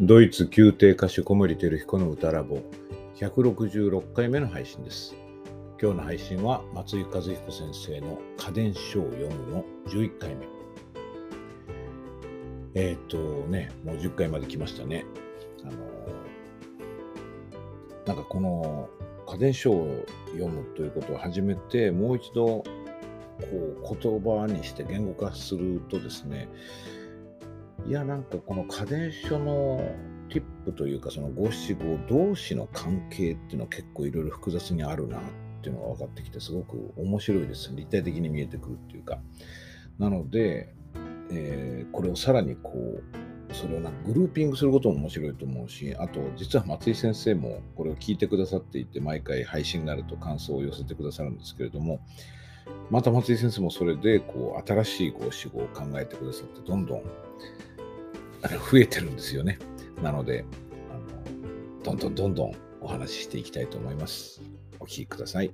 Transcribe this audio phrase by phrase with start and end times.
[0.00, 2.62] ドイツ宮廷歌手小森照彦の歌ラボ
[3.16, 5.16] 166回目の配信です。
[5.82, 10.46] 今日の配信は松井和彦先生の家電書を読むの11回目。
[12.76, 13.18] えっ、と
[13.48, 15.04] ね、もう10回まで来ましたね。
[15.64, 15.72] あの
[18.06, 18.88] なんかこの
[19.26, 22.64] 家電書を読むということを始めて、もう一度こ
[23.42, 26.48] う言葉にして言語化するとですね、
[27.86, 29.94] いや、なんかこの家電書の
[30.28, 35.20] ティップというか、その五七五同士の関係っていうのは結構いろいろ複雑にあるなっ
[35.62, 37.70] ていうのが分かってきて、すごく面白いです。
[37.74, 39.20] 立体的に見えてくるっていうか。
[39.98, 40.74] なので、
[41.30, 52.00] えー、これをさらにこう、それをなんかグルーピングすることも面白いと思うし、あと実は松井先生もこれを聞いてくださっていて、毎回配信になると感想を寄せてくださるんですけれども、
[52.90, 57.02] また松井先生もそれでこう新しい五七五を考えてくださって、どんどん
[58.42, 59.58] 増えてるんですよね。
[60.02, 60.44] なので、
[60.90, 64.40] あのどんどんどんどんお話ししていきたいと思います。
[64.78, 65.52] お聞きください。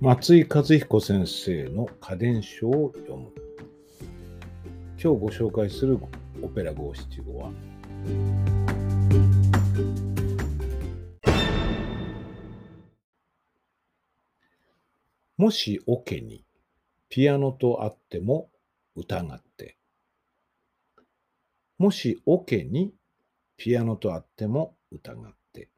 [0.00, 3.32] 松井和彦先生の家電書を読む。
[5.02, 5.98] 今日ご紹介する
[6.42, 7.50] オペラ五七五は、
[15.50, 16.44] もしオケに
[17.08, 18.50] ピアノとあっても
[18.94, 19.76] 疑って。
[21.76, 22.94] もしオケに
[23.56, 25.68] ピアノとあっても疑って。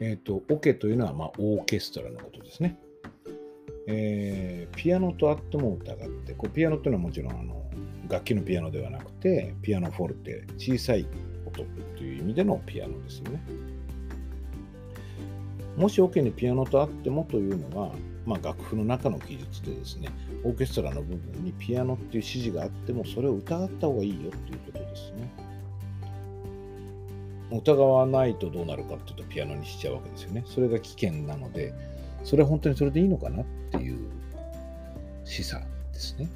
[0.00, 2.76] えっ、ー、と、オケというのは、まあ、オーケストラのことですね。
[3.86, 7.65] えー、ピアノとあっても疑って、こうピアノっていうのはもちろんあの
[8.08, 11.06] 楽器のピアノではなくて、ピアノフォルテ、小さい
[11.46, 11.64] 音
[11.96, 13.40] という意味でのピアノですよね。
[15.76, 17.92] もしオ、ケにピアノとあってもというのは、
[18.24, 20.08] まあ、楽譜の中の記述でですね、
[20.42, 25.30] オーケストラの部分にピアノっていう指示があっても、それを疑った方がいいよということですね。
[27.52, 30.44] 疑わないとどうなるかっていうと、ピアノにしちゃうわけですよね。
[30.46, 31.72] それが危険なので、
[32.24, 33.98] それは本当にそれでいいのかなっていう
[35.24, 35.60] 示唆
[35.92, 36.28] ですね。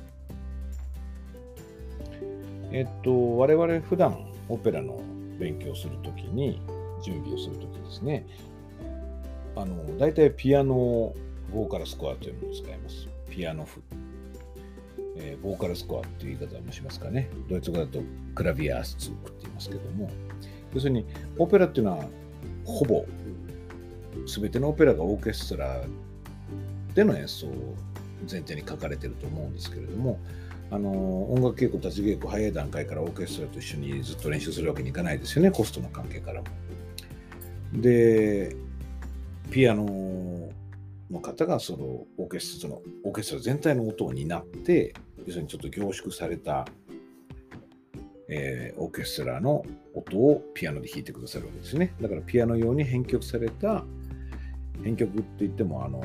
[2.72, 5.00] えっと、我々普段オペラの
[5.38, 6.60] 勉強するときに、
[7.02, 8.26] 準備をするときですね、
[9.56, 11.14] あの、大体ピアノ
[11.52, 13.08] ボーカルスコアというのを使います。
[13.28, 13.82] ピアノ譜。
[15.16, 17.28] えー、ボーカルスコアっていう言い方もしますかね。
[17.48, 18.00] ドイツ語だと
[18.34, 20.10] クラビアースツークって言いますけども、
[20.72, 21.04] 要するに
[21.36, 22.04] オペラっていうのは
[22.64, 23.04] ほぼ
[24.26, 25.82] 全てのオペラがオーケストラ
[26.94, 27.74] での演奏を
[28.30, 30.18] 前提に書かれてると思うんですけれども、
[30.72, 36.46] あの音楽稽古、立ち稽古、早い段階からオーケストラと一緒にずっと練習するわけにいかないですよね、コストの関係からも。
[37.74, 38.54] で、
[39.50, 40.48] ピアノ
[41.10, 41.84] の方がその
[42.18, 44.94] オーケストラのオーケストラ全体の音を担って、
[45.26, 46.66] 要するにちょっと凝縮された、
[48.28, 51.94] えー、オーケストラの音をピアノで弾いてくださるわけですね。
[52.00, 53.84] だからピアノ用に編曲された、
[54.84, 56.00] 編曲って言っても、あの、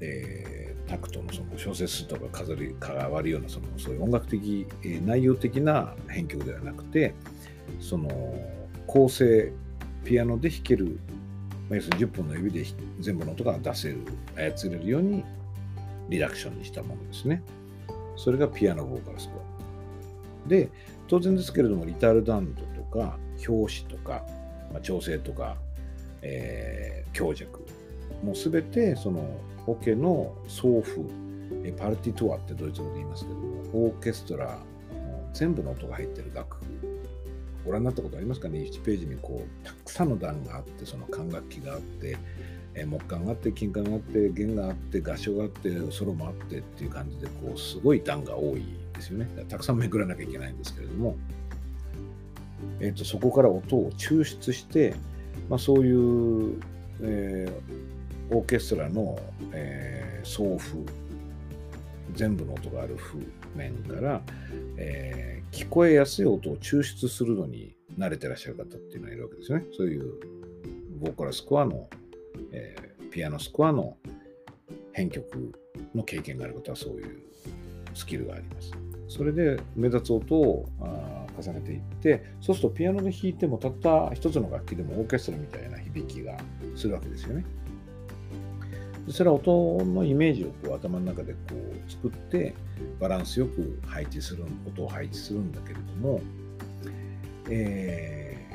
[0.00, 0.61] えー
[0.92, 7.14] タクトのその小説とか飾り変わるようなそのそういう音楽的、え、内容的な編曲ではなくて
[7.80, 8.10] その
[8.86, 9.52] 構成
[10.04, 10.98] ピアノで弾ける、
[11.70, 12.66] まあ、要するに10本の指で
[13.00, 14.00] 全部の音が出せる
[14.36, 15.24] 操れるように
[16.10, 17.42] リダクションにしたものですね。
[18.16, 19.42] それがピアノボーカルスコ
[20.46, 20.68] アで
[21.08, 24.26] 当然ですけれどもリタルダントとか表紙とか、
[24.70, 25.56] まあ、調整とか、
[26.20, 27.64] えー、強弱
[28.22, 31.00] もうすべてそのオケの送付、
[31.72, 34.58] パルティトゥアってドイツ語で言いますけども、オーケストラ
[35.32, 36.64] 全部の音が入ってる楽譜、
[37.64, 42.16] ご覧になったことありますかね ?1 ページにこう、たくさんの段があって、その管楽器があって、
[42.74, 48.64] 木管があって、金管があって、弦があって、合唱があって、ソロもあってっていう感じで、こう、すごい段が多い
[48.94, 49.28] ですよね。
[49.48, 51.16] たくさんめくらなきゃいけないんですけれども、
[52.80, 54.94] えーと、そこから音を抽出して、
[55.48, 56.60] まあ、そういう、
[57.02, 57.46] え
[58.30, 59.18] オーケストラの、
[59.52, 60.80] えー、送風
[62.14, 63.18] 全部の音がある譜
[63.54, 64.22] 面から、
[64.76, 69.64] えー、聞こえやすい音を抽出するのに慣れてらっしゃる方っていうのがいるわけですよね。
[69.76, 70.14] そういう
[71.00, 71.88] ボーカルスコアの、
[72.52, 73.96] えー、ピアノスコアの
[74.92, 75.52] 編曲
[75.94, 77.22] の経験がある方はそういう
[77.94, 78.72] スキルがあります。
[79.08, 86.36] それで目立つ音をあ重ねていって、そうするとピアノで弾いてもたった一つの楽器でもオーケストラみたいな響きが
[86.76, 87.44] するわけですよね。
[89.08, 92.54] それは音のイメージをこう頭の中でこう作って
[93.00, 96.20] バランスよく配置する音を配置するんだけれども、
[97.50, 98.46] え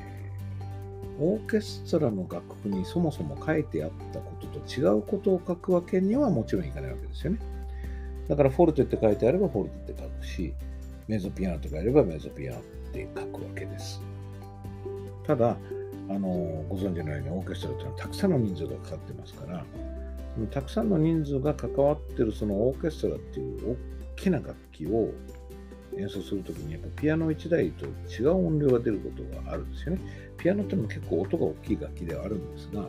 [1.20, 7.40] ー、オーケストラの楽譜にそもそも書いてあったことと違うことを書くわけにはもちろんいかないわけですよね。
[8.30, 10.54] だからフォルテって書いてあればフォルテって書くし、
[11.08, 12.62] メゾピアノとかやればメゾピアノっ
[12.94, 14.02] て書くわけです。
[15.26, 15.58] ただ、
[16.10, 16.30] あの
[16.70, 19.66] ご存知のようにオーケストラというのはたくさんの人数がかかってますから、
[20.46, 25.12] たくさんの人数が関わってるそのオーケストラっていう大きな楽器を
[25.98, 30.02] 演奏するときにやっぱピアノ1台と違う音量が出ることがあるんですよね。
[30.38, 32.88] ピアノってのも結構音が大きい楽器ではあるんですが、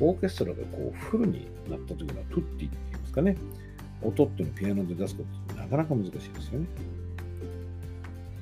[0.00, 3.36] オーケストラがこうフルになった時のトゥッティって言いますかね、
[4.02, 6.66] 音っていうのをピアノで出すことってなかなか難しいですよね。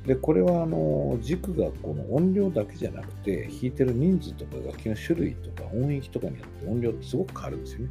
[0.06, 7.88] で、これはあの軸がこの音量だけじゃなくて、弾いてる人数とか楽器の種類とか音域とかによって音量ってすごく変わるんですよね。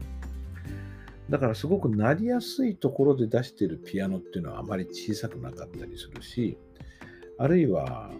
[1.29, 6.57] だからすごくなりやすいところで出しているピアノっていうのはあまり小さくなかったりするし、
[7.37, 8.11] あるいは、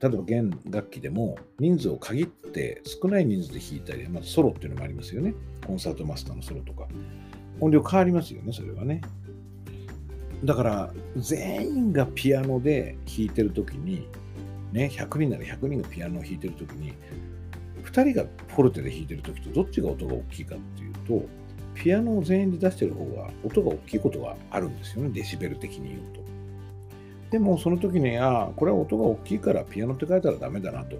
[0.00, 5.34] 例えば弦楽器でも人数を限って少ない人数で弾いたり、まずソロっていうのもありますよね。
[5.66, 6.88] コンサートマスターのソロとか。
[7.60, 9.00] 音量変わりますよね、それはね。
[10.44, 14.08] だから全員がピアノで弾いてるときに、
[14.72, 16.92] ね、100人なら100人がピアノを弾いてるときに、
[17.84, 21.26] 2人がフォルテで弾いてるときとどっちが音が大きいかっていうと、
[21.82, 26.20] ピアノを全員で出してる方が音が大きいことがあるんですよね、デシベル的に言うと。
[27.30, 30.96] でもその時に、ああ、これは音が大きいからピアノって書いたらダメだなと。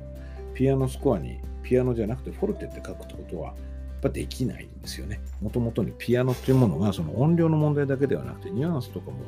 [0.55, 3.57] ピアノスコアにピアノじゃなくてフォルテって書くってことは、やっ
[4.03, 5.21] ぱできないんですよね。
[5.41, 9.19] もともとにピアノっていうものがその音量の問題だけではなくて、ニュアンスとかも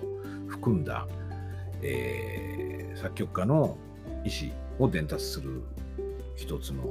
[0.47, 1.09] 含んだ、
[1.83, 3.77] えー、作曲家の
[4.25, 5.63] 意思を伝達する
[6.37, 6.85] 一つの、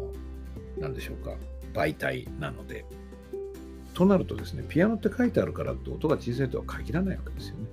[0.80, 1.36] 何でしょうか、
[1.74, 2.84] 媒体なので、
[4.00, 7.66] となるとですね、ピアノって書いてあるからって音が小さいとは限らないわけですよね。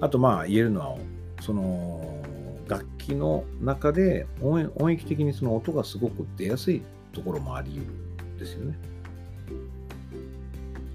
[0.00, 0.98] あとまあ言えるのは、
[1.40, 2.20] その
[2.66, 6.82] 楽器の中で音域的にその音がすごく出やすい
[7.12, 7.92] ところもあり得る
[8.24, 8.76] んですよね。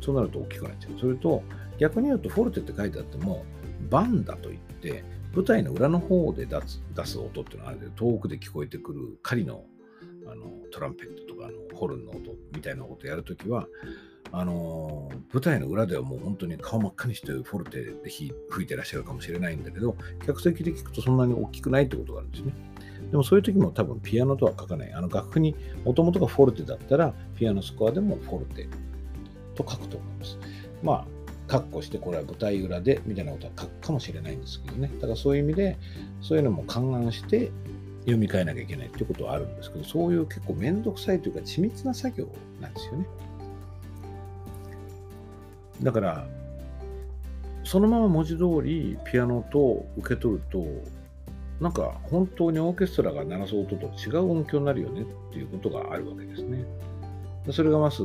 [0.01, 0.99] そうなると大きくなっちゃう。
[0.99, 1.43] それと
[1.79, 3.45] 逆に言うとフォルテって書いてあっても
[3.89, 5.01] バンダといって
[5.33, 6.59] 舞台の裏の方で出
[7.05, 9.63] す音っていうのはあれで遠くで聞こえてくる狩りの
[10.33, 13.67] あのトランペットとかのホルンの音みたいなことやるときは、
[14.31, 18.31] あの舞台の裏ではもう本当に顔真っ赤にしてフォルテで吹
[18.63, 19.95] いてらっしゃるかもしれないんだけど、
[20.25, 22.53] 客席で聞くとそんなに大きくないってことがあるんですね。
[23.11, 24.93] でもそういう時も多分ピアノとは書かない。
[24.93, 28.67] あの楽譜にもともとがフォルテだったら、ピアノスコアでもフォルテ
[29.53, 30.37] と書くと思います。
[30.81, 31.07] まあ、
[31.47, 34.89] カッコしてこれは舞台裏でみたいなことは書くかもしれないんですけどね。
[34.95, 35.77] だからそういう意味で、
[36.21, 37.51] そういうのも勘案して
[38.03, 42.27] 読み替えなきゃいけないってことはあるんですけど、そういう結構めんどくさいというか緻密な作業
[42.61, 43.05] なんですよね。
[45.81, 46.27] だから、
[47.63, 50.65] そのまま文字通りピアノと受け取ると、
[51.61, 56.65] なんか本当にオーケストラが鳴らす音と違う音響になるよねっていうことがあるわけですね。
[57.51, 58.03] それがまず、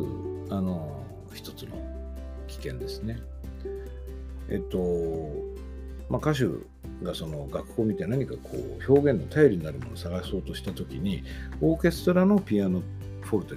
[0.50, 1.02] あの、
[1.34, 1.76] 一つの
[2.46, 3.18] 危険ですね。
[4.48, 4.78] えっと、
[6.08, 6.46] まあ、歌手
[7.02, 11.22] がその楽譜を見て何かこう表現の頼りになるものを探そうとしたときに、
[11.60, 12.82] オーケストラのピアノ、
[13.22, 13.56] フォル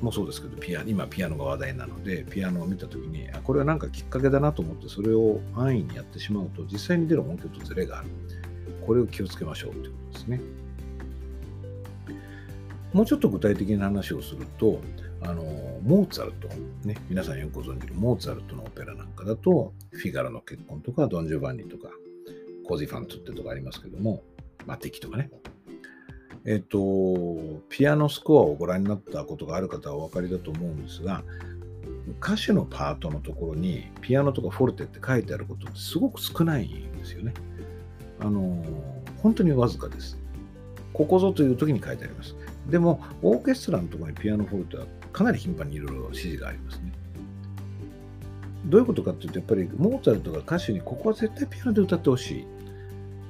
[0.00, 8.08] もそうですけど、ピア今ピアノが話題なので、ピアノを見たときに、あ、これはなんかきっかけだなと思って、それを安易にやってしまうと、実際に出る音響とズレがある。
[8.86, 10.40] これを気をつけましょうということですね。
[12.92, 14.80] もうちょっと具体的な話をすると、
[15.22, 15.42] あの
[15.82, 16.48] モーツァルト、
[16.84, 21.88] ね、皆さんよくご存知のモーツァルトのオペラなんかだと、フィガロの結婚とか、ドン・ジョバンニとか、
[22.64, 24.22] コジファンツってとこありますけども、
[24.66, 25.30] マティキとかね。
[26.46, 31.22] えっ、と、ピアノスコアをご覧になったことがある方はお分かりだと思うんですが、
[32.20, 37.32] 歌手のパートのところにピアノとかフォルテって書いてあることってすごく少ないんですよね。
[38.20, 38.62] あの、
[39.22, 40.18] 本当にわずかです。
[40.92, 42.34] ここぞという時に書いてあります。
[42.70, 46.92] でも、オーケストラのところにピアノフォルテはかなり頻繁にいろいろ指示がありますね。
[48.66, 52.46] どういうことかっていうと、やっぱりモーツァルトが歌手にここは絶対ピアノで歌ってほしい。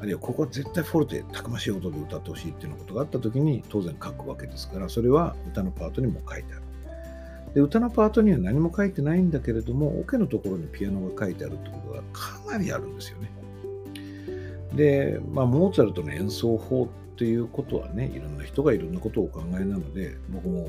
[0.00, 6.62] あるいはここは絶対フォルテ、たくましい音で歌ってほしいっていうようなことがあった時に当然書くわけですから、それは歌のパートにも書いてある。
[7.54, 13.30] で、歌のパートには何も書いてないんだけれども、オケのところにピアノが書いてあるってことがかなりあるんですよね。
[14.74, 20.68] で、まあ、モーツァルトの演奏法っていうことはね、いろんな人がいろんなことをお考えなので、僕も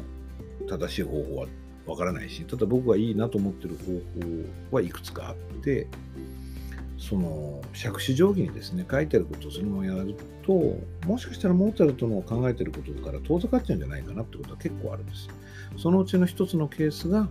[0.69, 1.47] 正しい方法は
[1.85, 3.85] わからないし、ただ僕がいいなと思ってる方
[4.71, 5.87] 法はいくつかあって、
[6.97, 10.53] その杓子定規にですね書いてあることをそのままやると
[11.05, 15.29] もしかしたらモーツァルトの考えてることから遠ざかっちゃうんじゃないかなってことは結構あるんです
[15.77, 17.27] そのうちの一つのケースが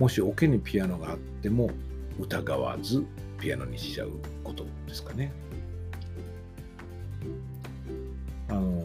[0.00, 1.70] もしオケにピアノがあっても
[2.18, 3.04] 疑わず
[3.38, 4.10] ピアノにしちゃう
[4.42, 5.32] ことですかね。
[8.48, 8.84] あの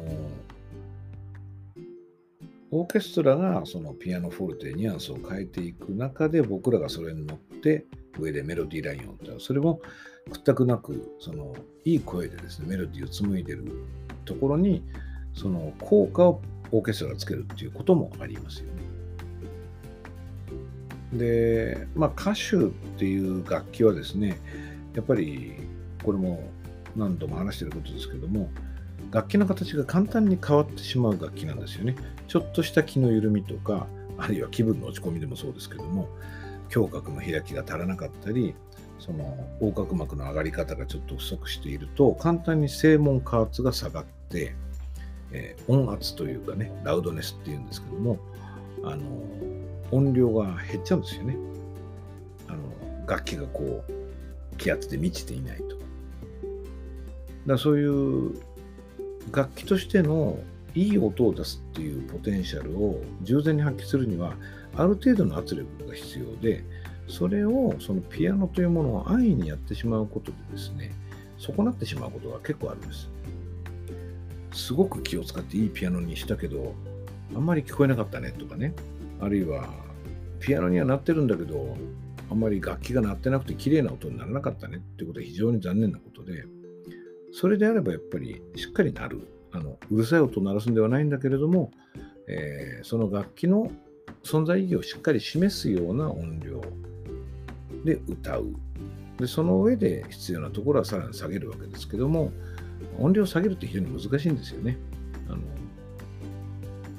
[2.72, 7.86] オーケストラがそのピアノフォルテニュアンスを変えていく中で僕らがそれに乗って
[8.20, 9.40] 上でメロディーラインを歌う。
[9.40, 9.82] それも
[10.30, 13.66] 屈託なく、そのいい声でですね、メロディーを紡いでる
[14.26, 14.84] ところに、
[15.34, 18.68] その効果をオーケストラがつけるっていうこともありますよ
[21.14, 21.18] ね。
[21.18, 24.40] で、まあ歌手っていう楽器はですね、
[24.94, 25.54] やっぱり
[26.04, 26.52] これも
[26.96, 28.52] 何度も話してることですけども、
[29.12, 31.96] 楽器の形が簡単に変わってしまう楽器なんですよね。
[32.28, 33.88] ちょっとした気の緩みとか、
[34.18, 36.10] あるいは気分の落ち込みでもそうですけども、
[36.74, 38.54] 胸郭の開きが足らなかったり、
[39.00, 44.56] その横隔膜の上がり方がちょっと不足していると、簡単に正門加圧が下がって、
[45.32, 48.20] えー、音圧というかね、ラウドネスっていうんですけども、
[48.84, 49.06] あの
[49.92, 51.38] 音量が減っちゃうんですよね。
[52.48, 55.80] あの楽器がこう気圧で満ちていないと。
[57.48, 58.49] だそういう
[59.32, 60.40] 楽器としての
[60.76, 64.34] いい音を出すっていうポテンシャルを従前に発揮するには
[64.76, 66.64] ある程度の圧力が必要で
[67.08, 70.92] それをそのピアノというものを安易にやってしまうことでですね
[71.38, 73.10] 損なってしまうことが結構あるんです。
[74.52, 76.74] すごく気を使っていいピアノにしたけど
[77.36, 78.74] あんまり聞こえなかったねとかね。
[79.22, 79.70] あるいは
[80.40, 81.76] ピアノにはなってるんだけど
[82.30, 86.44] あんまり楽器が鳴ってなくて綺麗な音にならなかったねっていうことは非常に残念なことで
[87.32, 89.28] それであればやっぱりしっかり鳴る。
[89.52, 91.72] あのうるさい音を鳴らすんではないんだけれども、
[92.28, 93.72] えー、その楽器の
[94.24, 96.62] 存在意義をしっかり示すような音量。
[97.84, 98.54] で歌う。
[99.20, 102.32] でその上で必要なところはさらに下げるわけですけども
[102.98, 104.78] 音量を下げるって非常に難しいんですよね。
[105.28, 105.40] あの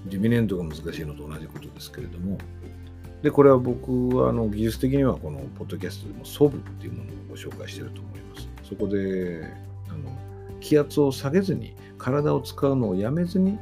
[0.07, 2.39] ディミネントが難しいのと同じことですけれども。
[3.23, 8.49] でこれは僕はあの技術的にはこのポッドキャストでもソブっていうものをご紹介していると思います。
[8.67, 9.45] そこで
[9.91, 10.11] あの
[10.61, 13.59] 気圧を下げずに体を使うのをやめずに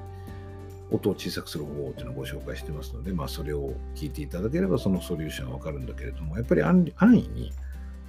[0.90, 7.52] 音を小さくする方法というのをご紹介してますので、まあ、それを聞いていただければそのソリューションはわかるんだけれどもやっぱり安易に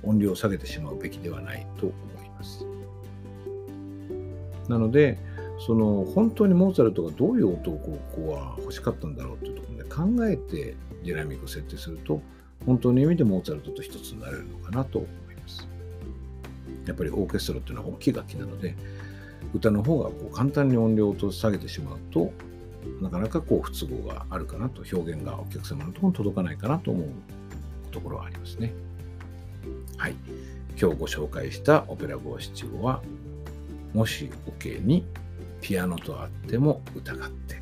[0.03, 1.95] 音量を下げてしまうべきではないと思
[2.25, 2.65] います。
[4.69, 5.17] なので
[5.65, 12.21] その本当にモーツァルトがどういう音をここは欲しかったんだろうというところで考えてディナミックを設定すると
[12.65, 15.28] 本当の意味でモーツァルトと一つになれるのかなと思います。
[16.89, 18.75] やっぱりオーケストラっていうのは大きい楽器なので
[19.53, 22.31] 歌の方がこう簡単に音量を下げてしまうと
[23.01, 27.07] なかなかこう不都合があるかなと表現がお客様のところに届かないかなと思う
[27.91, 28.73] ところはありますね。
[29.97, 30.15] はい。
[30.79, 33.01] 今日ご紹介したオペラ五七五は
[33.93, 34.29] もし
[34.59, 35.03] OK に
[35.61, 37.61] ピアノとあっても疑って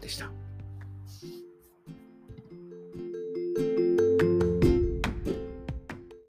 [0.00, 0.37] でした。